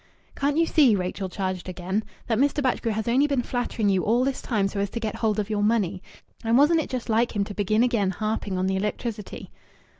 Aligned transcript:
"Can't 0.35 0.57
you 0.57 0.65
see," 0.65 0.95
Rachel 0.95 1.29
charged 1.29 1.69
again, 1.69 2.03
"that 2.25 2.39
Mr. 2.39 2.63
Batchgrew 2.63 2.93
has 2.93 3.07
only 3.07 3.27
been 3.27 3.43
flattering 3.43 3.87
you 3.87 4.03
all 4.03 4.23
this 4.23 4.41
time 4.41 4.67
so 4.67 4.79
as 4.79 4.89
to 4.89 4.99
get 4.99 5.17
hold 5.17 5.37
of 5.37 5.51
your 5.51 5.61
money? 5.61 6.01
And 6.43 6.57
wasn't 6.57 6.79
it 6.81 6.89
just 6.89 7.07
like 7.07 7.35
him 7.35 7.43
to 7.43 7.53
begin 7.53 7.83
again 7.83 8.09
harping 8.09 8.57
on 8.57 8.65
the 8.65 8.75
electricity?>" 8.77 9.51